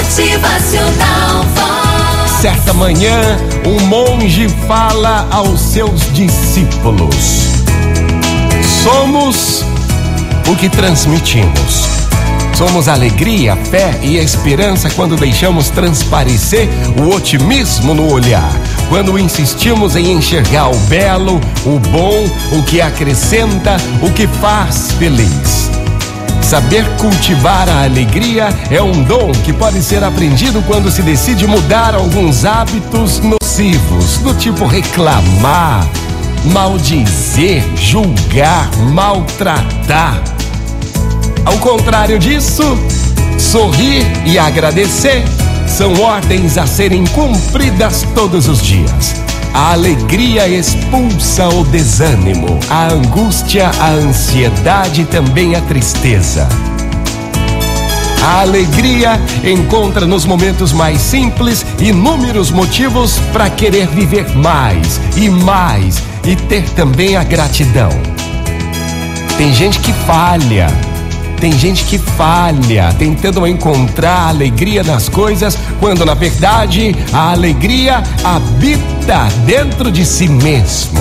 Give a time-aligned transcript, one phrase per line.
[0.00, 2.40] Motivacional Vox.
[2.40, 7.50] Certa manhã, um monge fala aos seus discípulos:
[8.82, 9.62] Somos
[10.50, 11.84] o que transmitimos.
[12.56, 16.66] Somos alegria, fé e esperança quando deixamos transparecer
[16.98, 18.50] o otimismo no olhar.
[18.88, 22.24] Quando insistimos em enxergar o belo, o bom,
[22.58, 25.49] o que acrescenta, o que faz feliz.
[26.50, 31.94] Saber cultivar a alegria é um dom que pode ser aprendido quando se decide mudar
[31.94, 35.88] alguns hábitos nocivos, do tipo reclamar,
[36.46, 40.20] maldizer, julgar, maltratar.
[41.44, 42.64] Ao contrário disso,
[43.38, 45.22] sorrir e agradecer
[45.68, 49.29] são ordens a serem cumpridas todos os dias.
[49.52, 56.48] A alegria expulsa o desânimo, a angústia, a ansiedade e também a tristeza.
[58.22, 66.00] A alegria encontra nos momentos mais simples inúmeros motivos para querer viver mais e mais
[66.24, 67.90] e ter também a gratidão.
[69.36, 70.68] Tem gente que falha,
[71.40, 79.26] tem gente que falha tentando encontrar alegria nas coisas, quando na verdade a alegria habita
[79.46, 81.00] dentro de si mesmo.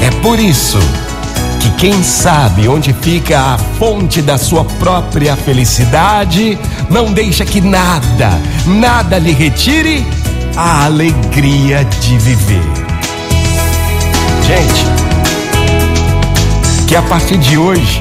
[0.00, 0.78] É por isso
[1.58, 6.56] que quem sabe onde fica a fonte da sua própria felicidade,
[6.88, 8.30] não deixa que nada,
[8.64, 10.06] nada lhe retire
[10.56, 12.62] a alegria de viver.
[14.46, 14.86] Gente,
[16.86, 18.00] que a partir de hoje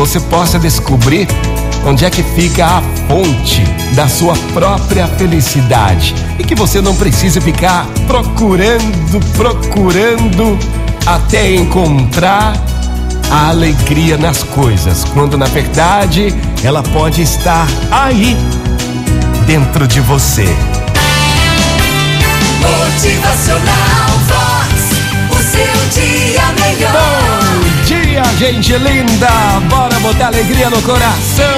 [0.00, 1.28] você possa descobrir
[1.84, 3.62] onde é que fica a fonte
[3.94, 10.58] da sua própria felicidade e que você não precise ficar procurando, procurando
[11.04, 12.54] até encontrar
[13.30, 16.34] a alegria nas coisas, quando na verdade
[16.64, 18.34] ela pode estar aí
[19.46, 20.46] dentro de você.
[22.62, 24.79] Motivacional Vox.
[28.52, 29.28] Gente linda!
[29.68, 31.56] Bora botar alegria no coração!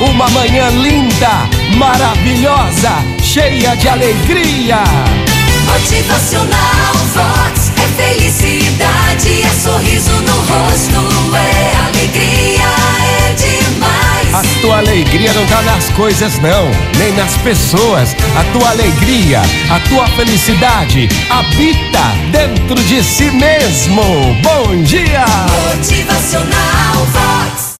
[0.00, 2.90] Uma manhã linda, maravilhosa,
[3.22, 4.78] cheia de alegria!
[5.66, 7.65] Motivacional Vox.
[15.06, 16.68] Alegria não tá nas coisas, não,
[16.98, 18.16] nem nas pessoas.
[18.36, 19.40] A tua alegria,
[19.70, 22.00] a tua felicidade habita
[22.32, 24.02] dentro de si mesmo.
[24.42, 25.24] Bom dia!
[25.76, 27.25] Motivacional.